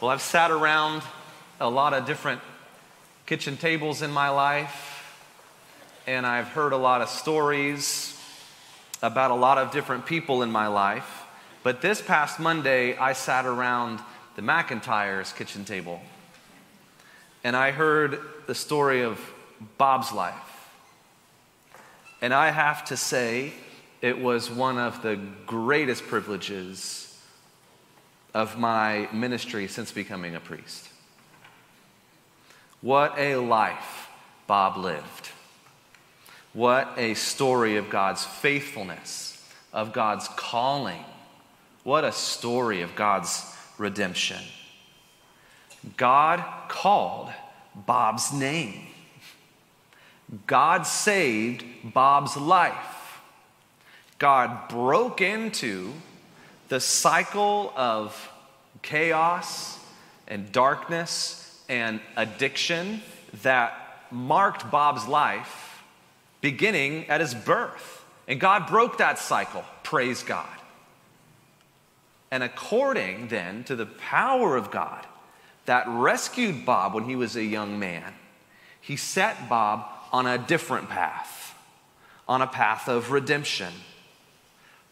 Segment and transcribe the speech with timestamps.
[0.00, 1.02] Well, I've sat around
[1.60, 2.40] a lot of different
[3.26, 5.04] kitchen tables in my life,
[6.06, 8.18] and I've heard a lot of stories
[9.02, 11.24] about a lot of different people in my life.
[11.62, 14.00] But this past Monday, I sat around
[14.36, 16.00] the McIntyre's kitchen table,
[17.44, 19.20] and I heard the story of
[19.76, 20.70] Bob's life.
[22.22, 23.52] And I have to say,
[24.00, 27.09] it was one of the greatest privileges
[28.34, 30.88] of my ministry since becoming a priest.
[32.80, 34.08] What a life
[34.46, 35.30] Bob lived.
[36.52, 41.04] What a story of God's faithfulness, of God's calling.
[41.84, 43.44] What a story of God's
[43.78, 44.42] redemption.
[45.96, 47.30] God called
[47.74, 48.86] Bob's name.
[50.46, 53.20] God saved Bob's life.
[54.18, 55.92] God broke into
[56.70, 58.30] the cycle of
[58.80, 59.78] chaos
[60.28, 63.02] and darkness and addiction
[63.42, 65.82] that marked Bob's life
[66.40, 68.04] beginning at his birth.
[68.28, 69.64] And God broke that cycle.
[69.82, 70.46] Praise God.
[72.30, 75.04] And according then to the power of God
[75.64, 78.14] that rescued Bob when he was a young man,
[78.80, 81.52] he set Bob on a different path,
[82.28, 83.72] on a path of redemption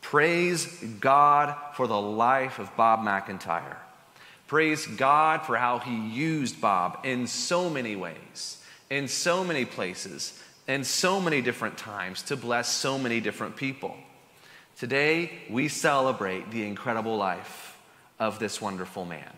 [0.08, 0.64] Praise
[1.00, 3.76] God for the life of Bob McIntyre.
[4.46, 10.42] Praise God for how He used Bob in so many ways, in so many places,
[10.66, 13.94] in so many different times to bless so many different people.
[14.78, 17.76] Today, we celebrate the incredible life
[18.18, 19.34] of this wonderful man.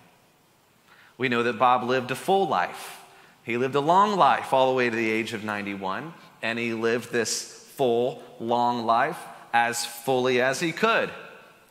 [1.19, 3.03] We know that Bob lived a full life.
[3.43, 6.75] He lived a long life all the way to the age of 91, and he
[6.75, 9.19] lived this full, long life
[9.53, 11.11] as fully as he could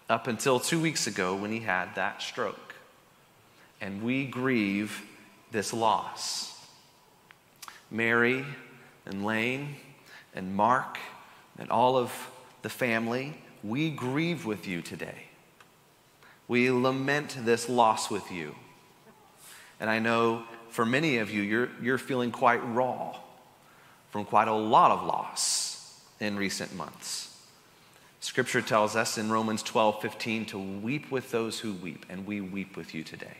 [0.09, 2.75] up until two weeks ago when he had that stroke.
[3.79, 5.03] And we grieve
[5.51, 6.59] this loss.
[7.91, 8.45] Mary
[9.05, 9.75] and Lane
[10.35, 10.97] and Mark
[11.57, 12.11] and all of
[12.61, 15.25] the family, we grieve with you today.
[16.47, 18.55] We lament this loss with you.
[19.79, 23.15] And I know for many of you, you're, you're feeling quite raw
[24.11, 27.28] from quite a lot of loss in recent months.
[28.29, 32.39] Scripture tells us in Romans 12 15 to weep with those who weep, and we
[32.39, 33.37] weep with you today.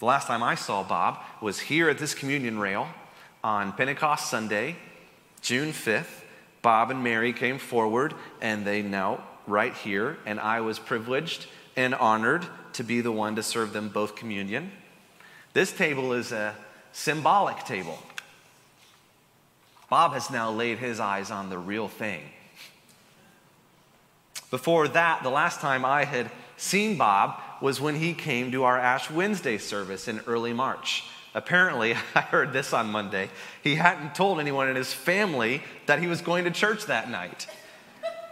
[0.00, 2.88] The last time I saw Bob was here at this communion rail
[3.44, 4.74] on Pentecost Sunday,
[5.40, 6.24] June 5th.
[6.60, 11.94] Bob and Mary came forward and they knelt right here, and I was privileged and
[11.94, 14.72] honored to be the one to serve them both communion.
[15.52, 16.56] This table is a
[16.90, 18.00] symbolic table.
[19.88, 22.22] Bob has now laid his eyes on the real thing
[24.52, 28.78] before that, the last time I had seen Bob was when he came to our
[28.78, 31.04] Ash Wednesday service in early March.
[31.34, 33.30] Apparently, I heard this on Monday.
[33.62, 37.46] He hadn't told anyone in his family that he was going to church that night.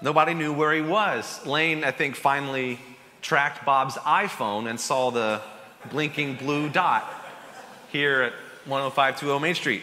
[0.03, 1.47] Nobody knew where he was.
[1.47, 2.79] Lane, I think, finally
[3.23, 5.41] tracked Bob's iPhone and saw the
[5.91, 7.11] blinking blue dot
[7.93, 8.33] here at
[8.67, 9.83] 10520 Main Street.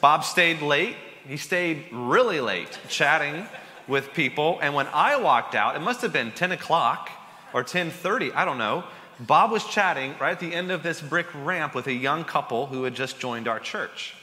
[0.00, 0.96] Bob stayed late.
[1.26, 3.46] He stayed really late chatting
[3.88, 4.58] with people.
[4.60, 7.10] And when I walked out, it must have been 10 o'clock
[7.52, 8.84] or 10:30, I don't know.
[9.20, 12.66] Bob was chatting right at the end of this brick ramp with a young couple
[12.66, 14.14] who had just joined our church.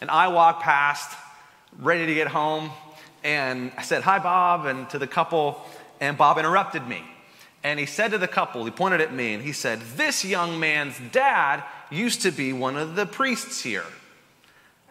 [0.00, 1.16] And I walked past,
[1.78, 2.70] ready to get home,
[3.22, 5.62] and I said, Hi, Bob, and to the couple,
[6.00, 7.02] and Bob interrupted me.
[7.62, 10.58] And he said to the couple, he pointed at me, and he said, This young
[10.58, 13.86] man's dad used to be one of the priests here.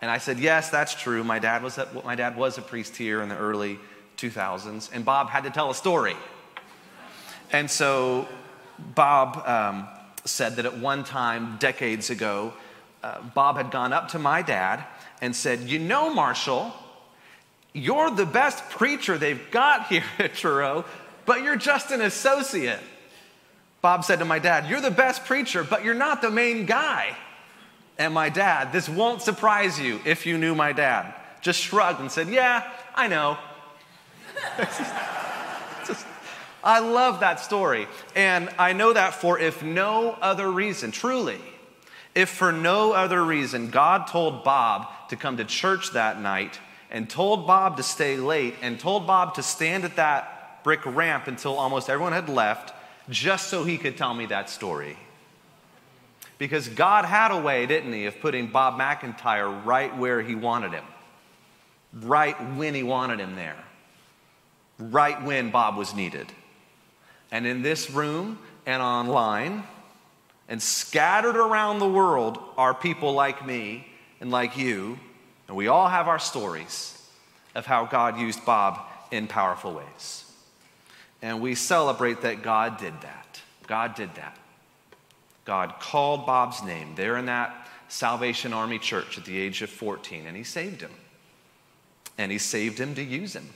[0.02, 1.24] And I said, Yes, that's true.
[1.24, 3.78] My dad was a, my dad was a priest here in the early
[4.18, 6.16] 2000s, and Bob had to tell a story.
[7.52, 8.28] And so
[8.96, 9.88] Bob um,
[10.26, 12.54] said that at one time, decades ago,
[13.04, 14.84] uh, Bob had gone up to my dad
[15.22, 16.74] and said, You know, Marshall,
[17.74, 20.86] you're the best preacher they've got here at Truro,
[21.26, 22.80] but you're just an associate.
[23.82, 27.16] Bob said to my dad, You're the best preacher, but you're not the main guy.
[27.98, 32.12] And my dad, this won't surprise you if you knew my dad, just shrugged and
[32.12, 33.38] said, Yeah, I know.
[36.64, 37.88] I love that story.
[38.16, 41.40] And I know that for if no other reason, truly,
[42.16, 46.60] if for no other reason, God told Bob to come to church that night
[46.90, 51.28] and told Bob to stay late and told Bob to stand at that brick ramp
[51.28, 52.74] until almost everyone had left
[53.10, 54.96] just so he could tell me that story.
[56.38, 60.72] Because God had a way, didn't he, of putting Bob McIntyre right where he wanted
[60.72, 60.86] him,
[61.94, 63.58] right when he wanted him there
[64.80, 66.32] right when Bob was needed.
[67.32, 69.64] And in this room, and online
[70.48, 73.88] and scattered around the world are people like me
[74.20, 75.00] and like you,
[75.48, 76.90] and we all have our stories
[77.56, 78.80] of how God used Bob
[79.12, 80.26] in powerful ways.
[81.22, 83.42] And we celebrate that God did that.
[83.68, 84.38] God did that.
[85.46, 90.26] God called Bob's name there in that Salvation Army church at the age of 14,
[90.26, 90.92] and he saved him.
[92.18, 93.50] And he saved him to use him.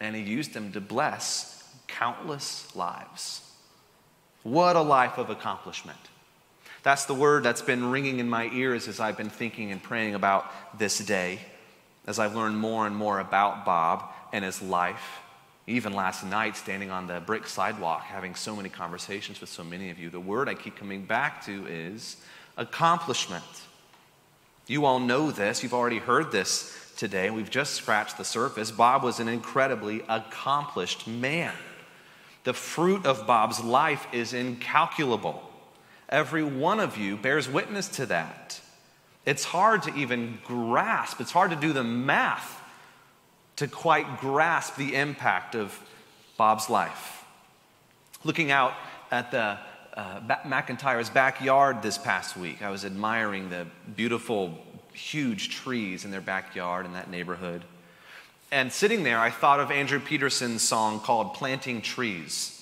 [0.00, 3.40] And he used them to bless countless lives.
[4.42, 5.98] What a life of accomplishment.
[6.82, 10.14] That's the word that's been ringing in my ears as I've been thinking and praying
[10.14, 11.38] about this day,
[12.06, 14.04] as I've learned more and more about Bob
[14.34, 15.20] and his life.
[15.66, 19.88] Even last night, standing on the brick sidewalk, having so many conversations with so many
[19.88, 22.18] of you, the word I keep coming back to is
[22.58, 23.44] accomplishment.
[24.66, 27.30] You all know this, you've already heard this today.
[27.30, 28.70] We've just scratched the surface.
[28.70, 31.54] Bob was an incredibly accomplished man.
[32.44, 35.42] The fruit of Bob's life is incalculable.
[36.08, 38.60] Every one of you bears witness to that.
[39.26, 42.60] It's hard to even grasp, it's hard to do the math
[43.56, 45.78] to quite grasp the impact of
[46.36, 47.24] Bob's life.
[48.24, 48.74] Looking out
[49.10, 49.58] at the
[49.94, 54.58] uh, McIntyre's backyard this past week, I was admiring the beautiful,
[54.94, 57.62] huge trees in their backyard in that neighborhood.
[58.50, 62.54] And sitting there, I thought of Andrew Peterson's song called Planting Trees.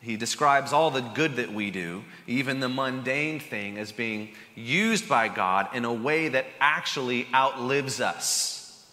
[0.00, 5.08] He describes all the good that we do, even the mundane thing, as being used
[5.08, 8.84] by God in a way that actually outlives us.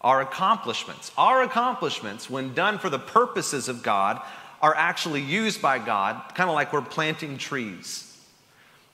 [0.00, 4.22] Our accomplishments, our accomplishments, when done for the purposes of God,
[4.62, 8.16] are actually used by God, kind of like we're planting trees.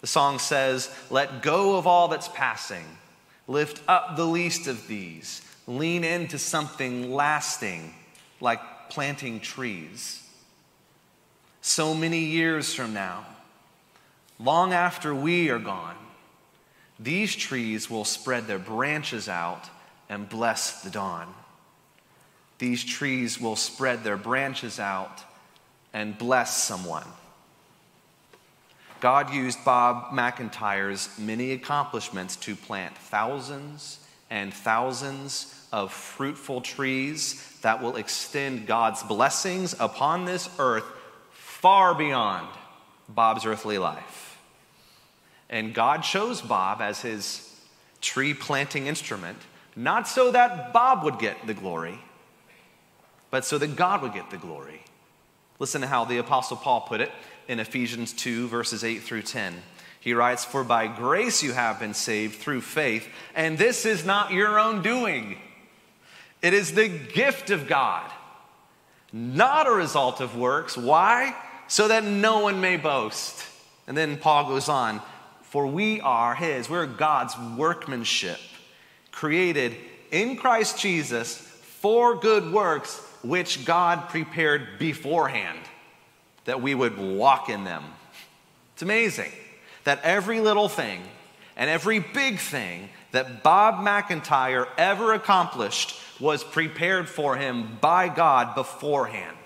[0.00, 2.84] The song says, Let go of all that's passing,
[3.46, 7.94] lift up the least of these, lean into something lasting,
[8.40, 10.22] like planting trees
[11.62, 13.24] so many years from now,
[14.38, 15.96] long after we are gone,
[16.98, 19.70] these trees will spread their branches out
[20.08, 21.32] and bless the dawn.
[22.58, 25.22] These trees will spread their branches out
[25.92, 27.06] and bless someone.
[29.02, 33.98] God used Bob McIntyre's many accomplishments to plant thousands
[34.30, 40.84] and thousands of fruitful trees that will extend God's blessings upon this earth
[41.32, 42.46] far beyond
[43.08, 44.38] Bob's earthly life.
[45.50, 47.60] And God chose Bob as his
[48.00, 49.38] tree planting instrument,
[49.74, 51.98] not so that Bob would get the glory,
[53.32, 54.84] but so that God would get the glory.
[55.58, 57.10] Listen to how the Apostle Paul put it
[57.48, 59.54] in Ephesians 2, verses 8 through 10.
[60.00, 64.32] He writes, For by grace you have been saved through faith, and this is not
[64.32, 65.38] your own doing.
[66.40, 68.10] It is the gift of God,
[69.12, 70.76] not a result of works.
[70.76, 71.34] Why?
[71.72, 73.46] so that no one may boast.
[73.86, 75.00] And then Paul goes on,
[75.40, 78.38] for we are his, we're God's workmanship,
[79.10, 79.74] created
[80.10, 85.58] in Christ Jesus for good works, which God prepared beforehand
[86.44, 87.84] that we would walk in them.
[88.74, 89.30] It's amazing
[89.84, 91.02] that every little thing
[91.56, 98.54] and every big thing that Bob McIntyre ever accomplished was prepared for him by God
[98.54, 99.36] beforehand.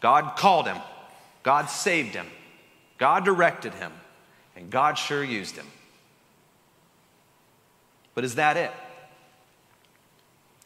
[0.00, 0.78] God called him,
[1.42, 2.26] God saved him,
[2.98, 3.92] God directed him,
[4.56, 5.66] and God sure used him.
[8.14, 8.72] But is that it?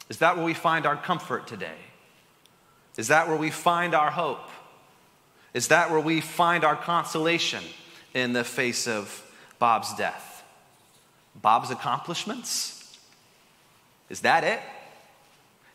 [0.09, 1.77] Is that where we find our comfort today?
[2.97, 4.49] Is that where we find our hope?
[5.55, 7.63] Is that where we find our consolation
[8.13, 9.25] in the face of
[9.57, 10.43] Bob's death?
[11.33, 12.99] Bob's accomplishments?
[14.09, 14.59] Is that it?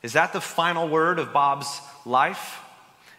[0.03, 2.61] Is that the final word of Bob's life?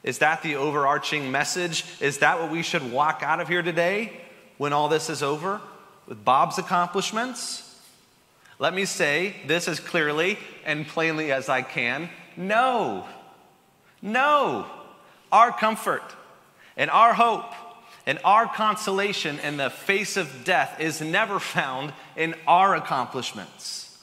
[0.03, 1.83] Is that the overarching message?
[1.99, 4.13] Is that what we should walk out of here today
[4.59, 5.61] when all this is over?
[6.05, 7.75] With Bob's accomplishments?
[8.59, 13.07] Let me say this as clearly and plainly as I can no.
[13.99, 14.67] No.
[15.31, 16.03] Our comfort
[16.81, 17.53] and our hope
[18.07, 23.95] and our consolation in the face of death is never found in our accomplishments.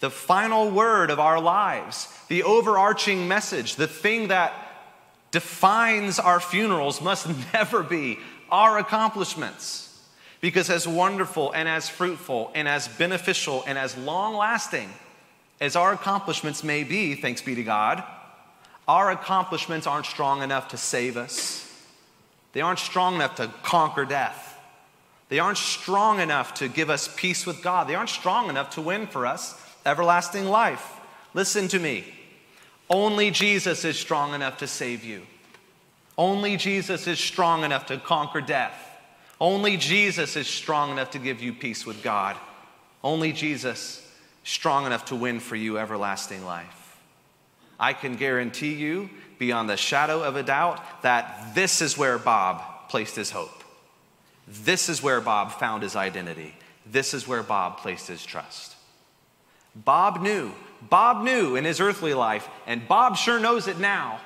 [0.00, 4.54] The final word of our lives, the overarching message, the thing that
[5.32, 8.18] defines our funerals must never be
[8.50, 9.84] our accomplishments.
[10.40, 14.88] Because as wonderful and as fruitful and as beneficial and as long lasting
[15.60, 18.02] as our accomplishments may be, thanks be to God,
[18.86, 21.67] our accomplishments aren't strong enough to save us.
[22.58, 24.58] They aren't strong enough to conquer death.
[25.28, 27.86] They aren't strong enough to give us peace with God.
[27.86, 29.54] They aren't strong enough to win for us
[29.86, 30.84] everlasting life.
[31.34, 32.04] Listen to me.
[32.90, 35.22] Only Jesus is strong enough to save you.
[36.16, 38.74] Only Jesus is strong enough to conquer death.
[39.40, 42.36] Only Jesus is strong enough to give you peace with God.
[43.04, 44.04] Only Jesus
[44.42, 46.96] strong enough to win for you everlasting life.
[47.78, 52.62] I can guarantee you, beyond the shadow of a doubt, that this is where Bob
[52.88, 53.64] placed his hope.
[54.46, 56.54] This is where Bob found his identity.
[56.86, 58.74] This is where Bob placed his trust.
[59.74, 60.52] Bob knew,
[60.82, 64.20] Bob knew in his earthly life, and Bob sure knows it now,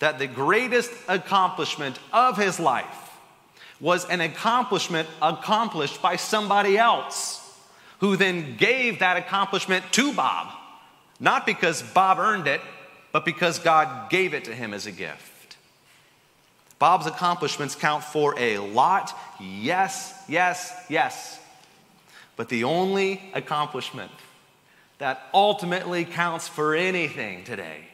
[0.00, 3.10] that the greatest accomplishment of his life
[3.80, 7.36] was an accomplishment accomplished by somebody else
[8.00, 10.48] who then gave that accomplishment to Bob.
[11.18, 12.60] Not because Bob earned it,
[13.12, 15.56] but because God gave it to him as a gift.
[16.78, 19.16] Bob's accomplishments count for a lot.
[19.38, 21.38] Yes, yes, yes.
[22.36, 24.10] But the only accomplishment
[24.98, 27.84] that ultimately counts for anything today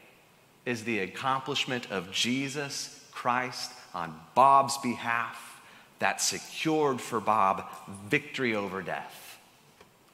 [0.65, 5.61] is the accomplishment of Jesus Christ on Bob's behalf
[5.99, 7.65] that secured for Bob
[8.09, 9.39] victory over death.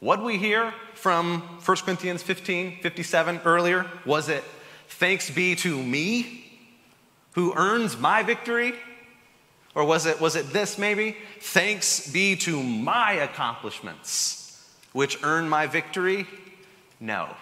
[0.00, 4.44] What we hear from 1 Corinthians 15 57 earlier was it,
[4.92, 6.44] thanks be to me
[7.32, 8.74] who earns my victory?
[9.74, 11.16] Or was it, was it this maybe?
[11.40, 16.26] Thanks be to my accomplishments, which earn my victory?
[17.00, 17.34] No.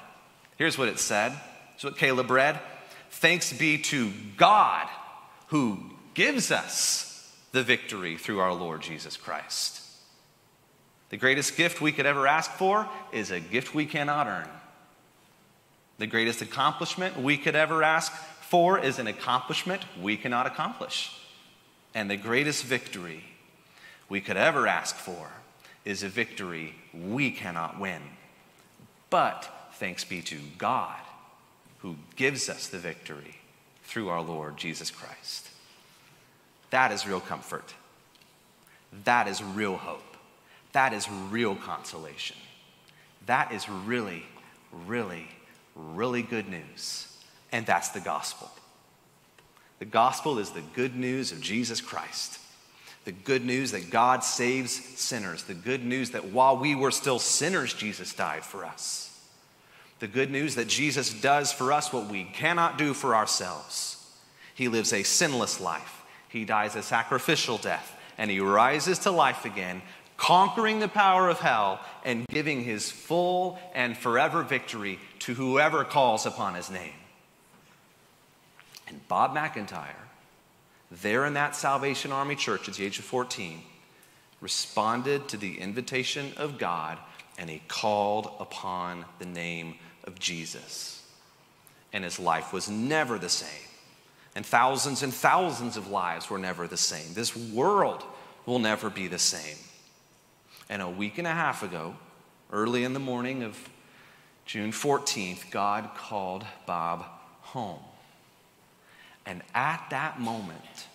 [0.57, 1.33] Here's what it said.
[1.73, 2.61] Here's what Caleb read.
[3.11, 4.89] Thanks be to God
[5.49, 5.81] who
[6.15, 9.81] gives us the victory through our Lord Jesus Christ.
[11.09, 14.49] The greatest gift we could ever ask for is a gift we cannot earn.
[16.01, 21.15] The greatest accomplishment we could ever ask for is an accomplishment we cannot accomplish.
[21.95, 23.23] And the greatest victory
[24.09, 25.29] we could ever ask for
[25.85, 28.01] is a victory we cannot win.
[29.11, 31.03] But thanks be to God
[31.81, 33.37] who gives us the victory
[33.85, 35.51] through our Lord Jesus Christ.
[36.71, 37.75] That is real comfort.
[39.05, 40.17] That is real hope.
[40.73, 42.39] That is real consolation.
[43.27, 44.25] That is really,
[44.87, 45.29] really,
[45.81, 47.07] really good news.
[47.53, 48.51] And that's the gospel.
[49.79, 52.39] The gospel is the good news of Jesus Christ.
[53.05, 55.45] The good news that God saves sinners.
[55.45, 59.11] The good news that while we were still sinners, Jesus died for us.
[60.01, 63.97] The good news that Jesus does for us what we cannot do for ourselves.
[64.55, 69.45] He lives a sinless life, He dies a sacrificial death, and He rises to life
[69.45, 69.83] again,
[70.21, 76.27] conquering the power of hell and giving His full and forever victory to whoever calls
[76.27, 76.93] upon His name.
[78.87, 79.97] And Bob McIntyre,
[80.91, 83.63] there in that Salvation Army church at the age of 14,
[84.43, 86.99] responded to the invitation of God
[87.39, 91.03] and he called upon the name of Jesus.
[91.95, 93.69] And his life was never the same.
[94.37, 97.15] And thousands and thousands of lives were never the same.
[97.15, 98.05] This world
[98.45, 99.57] will never be the same.
[100.71, 101.97] And a week and a half ago,
[102.53, 103.59] early in the morning of
[104.47, 107.05] June 14th, God called Bob
[107.41, 107.81] home.
[109.27, 110.87] And at that moment,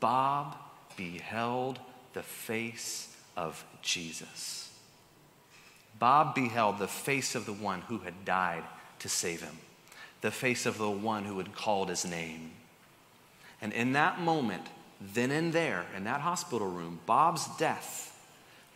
[0.00, 0.56] Bob
[0.96, 1.78] beheld
[2.14, 4.72] the face of Jesus.
[5.98, 8.64] Bob beheld the face of the one who had died
[9.00, 9.58] to save him,
[10.22, 12.52] the face of the one who had called his name.
[13.60, 14.68] And in that moment,
[14.98, 18.14] then and there, in that hospital room, Bob's death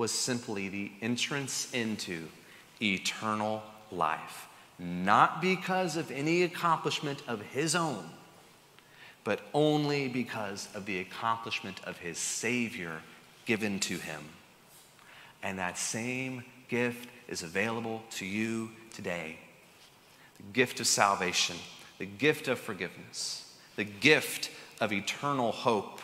[0.02, 2.26] was simply the entrance into
[2.82, 4.48] eternal life.
[4.76, 8.10] Not because of any accomplishment of his own,
[9.22, 13.00] but only because of the accomplishment of his Savior
[13.46, 14.24] given to him.
[15.40, 19.38] And that same gift is available to you today
[20.36, 21.54] the gift of salvation,
[21.98, 26.00] the gift of forgiveness, the gift of eternal hope,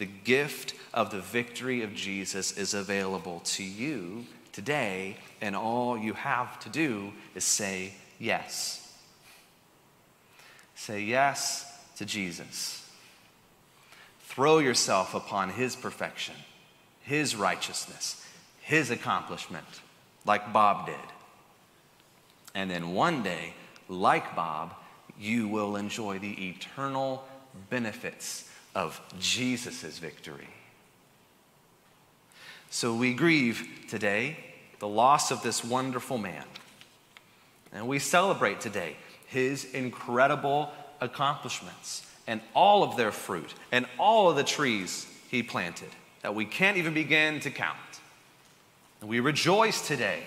[0.00, 6.14] the gift of the victory of Jesus is available to you today, and all you
[6.14, 8.96] have to do is say yes.
[10.74, 12.90] Say yes to Jesus.
[14.22, 16.34] Throw yourself upon his perfection,
[17.02, 18.26] his righteousness,
[18.62, 19.66] his accomplishment,
[20.24, 20.94] like Bob did.
[22.54, 23.52] And then one day,
[23.86, 24.74] like Bob,
[25.18, 27.22] you will enjoy the eternal
[27.68, 30.48] benefits of Jesus' victory.
[32.70, 34.36] So we grieve today
[34.78, 36.44] the loss of this wonderful man.
[37.72, 38.96] And we celebrate today
[39.26, 45.88] his incredible accomplishments and all of their fruit and all of the trees he planted
[46.22, 47.76] that we can't even begin to count.
[49.00, 50.22] And we rejoice today,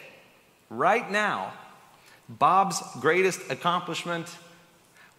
[0.70, 1.54] right now.
[2.28, 4.36] Bob's greatest accomplishment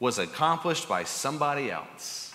[0.00, 2.33] was accomplished by somebody else.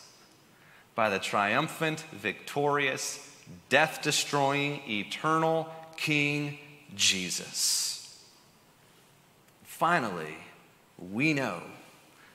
[1.00, 3.26] By the triumphant, victorious,
[3.70, 5.66] death destroying, eternal
[5.96, 6.58] King
[6.94, 8.22] Jesus.
[9.64, 10.36] Finally,
[10.98, 11.62] we know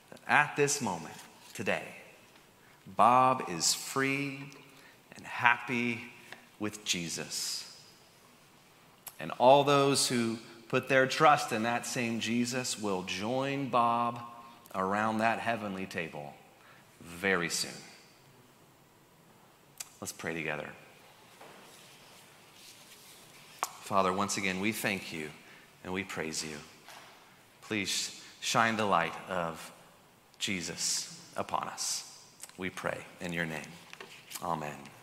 [0.09, 1.13] that at this moment,
[1.53, 1.83] today,
[2.87, 4.39] Bob is free
[5.15, 6.01] and happy
[6.59, 7.71] with Jesus.
[9.19, 14.19] And all those who put their trust in that same Jesus will join Bob
[14.73, 16.33] around that heavenly table
[16.99, 17.69] very soon.
[20.01, 20.69] Let's pray together.
[23.61, 25.29] Father, once again, we thank you
[25.83, 26.57] and we praise you.
[27.61, 29.71] Please shine the light of
[30.39, 32.11] Jesus upon us.
[32.57, 33.61] We pray in your name.
[34.43, 34.94] Amen.